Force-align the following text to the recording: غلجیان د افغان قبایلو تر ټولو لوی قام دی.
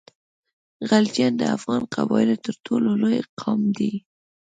غلجیان 0.89 1.33
د 1.37 1.43
افغان 1.55 1.81
قبایلو 1.95 2.35
تر 2.45 2.55
ټولو 2.65 2.89
لوی 3.01 3.19
قام 3.39 3.61
دی. 3.77 3.91